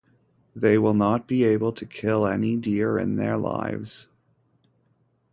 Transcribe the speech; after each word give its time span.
They 0.55 0.79
will 0.79 0.95
not 0.95 1.27
be 1.27 1.43
able 1.43 1.71
to 1.73 1.85
kill 1.85 2.25
any 2.25 2.55
deer 2.57 2.97
in 2.97 3.17
their 3.17 3.37
lives. 3.37 4.07